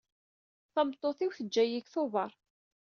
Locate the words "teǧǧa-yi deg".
1.37-1.85